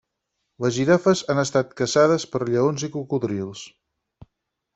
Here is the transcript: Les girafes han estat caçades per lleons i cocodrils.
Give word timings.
Les 0.63 0.77
girafes 0.77 1.21
han 1.33 1.41
estat 1.41 1.75
caçades 1.81 2.25
per 2.33 2.41
lleons 2.49 2.87
i 2.89 2.93
cocodrils. 2.97 3.63